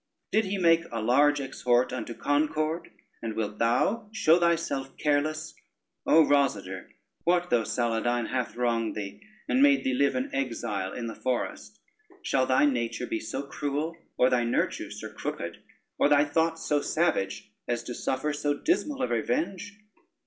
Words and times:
Did 0.31 0.45
he 0.45 0.57
make 0.57 0.85
a 0.91 0.99
large 0.99 1.39
exhort 1.39 1.93
unto 1.93 2.15
concord, 2.15 2.89
and 3.21 3.35
wilt 3.35 3.59
thou 3.59 4.09
show 4.11 4.39
thyself 4.39 4.97
careless? 4.97 5.53
O 6.07 6.25
Rosader, 6.25 6.87
what 7.23 7.51
though 7.51 7.61
Saladyne 7.63 8.29
hath 8.29 8.55
wronged 8.55 8.95
thee, 8.95 9.21
and 9.47 9.61
made 9.61 9.83
thee 9.83 9.93
live 9.93 10.15
an 10.15 10.31
exile 10.33 10.91
in 10.91 11.05
the 11.05 11.13
forest, 11.13 11.77
shall 12.23 12.47
thy 12.47 12.65
nature 12.65 13.05
be 13.05 13.19
so 13.19 13.43
cruel, 13.43 13.95
or 14.17 14.31
thy 14.31 14.43
nurture 14.43 14.89
so 14.89 15.07
crooked, 15.13 15.61
or 15.99 16.09
thy 16.09 16.25
thoughts 16.25 16.65
so 16.65 16.81
savage, 16.81 17.51
as 17.67 17.83
to 17.83 17.93
suffer 17.93 18.33
so 18.33 18.55
dismal 18.55 19.03
a 19.03 19.07
revenge? 19.07 19.81